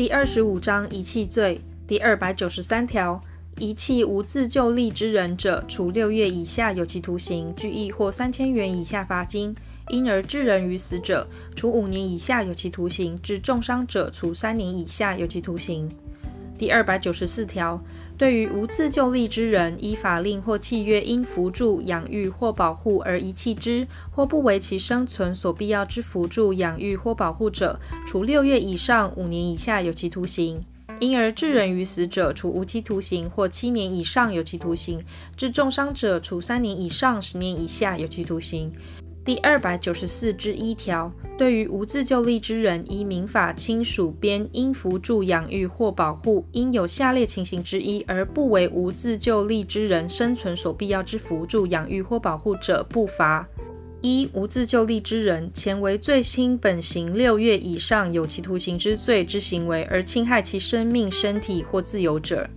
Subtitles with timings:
[0.00, 3.22] 第二十五章遗弃罪第二百九十三条，
[3.58, 9.54] 遗弃无自救力之人者，处六月以下有期徒刑、拘役或三千元以下罚金；
[9.88, 15.94] 因而致人于死者，处五年以下有期徒刑；致重伤者，处三年以下有期徒刑。
[16.60, 17.82] 第二百九十四条，
[18.18, 30.58] 对于无自救力之人，依法令或契约因扶助、养育或保护而遗弃之，或不为其生存所必要之扶助、养育或保护者，处六月以上五年以下有期徒刑；
[31.00, 34.98] 因而致人于死者，处无期徒刑或七年以上有期徒刑；
[35.38, 38.70] 致重伤者，处三年以上十年以下有期徒刑。
[39.30, 53.46] 第二百九十四之一条，对于无自救力之人，依民法亲属编应扶助养育或保护，因有下列情形之一而不为无自救力之人生存所必要之扶助养育或保护者，不罚：
[54.00, 62.50] 一、无自救力之人前为最轻本刑六月以上有期徒刑之罪之行为而侵害其生命、身体或自由者。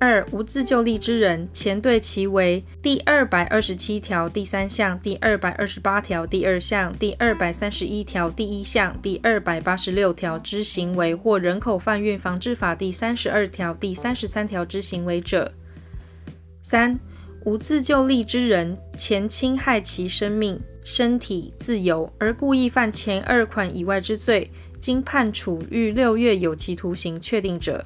[0.00, 15.52] 二、无自救力之人，前对其为第二百二十七条第三项、第二百二十八条第二项、第二百三十一条第一项、第二百八十六条之行为，或人口贩运防治法第三十二条、第三十三条之行为者。
[16.62, 16.98] 三、
[17.44, 27.84] 无自救力之人，前侵害其生命、身体、自由，而故意犯前二款以外之罪，经判处逾六月有期徒刑确定者。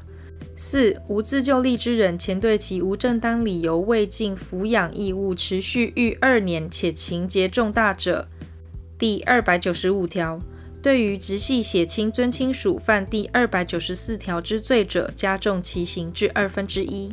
[0.56, 8.28] 四、无自救力之人，前对其无正当理由未尽抚养义务持续逾二年且情节重大者。
[8.96, 10.40] 第二百九十五条，
[10.80, 17.12] 对于直系血亲尊亲属犯第二百九十四条之罪者，加重其刑至二分之一。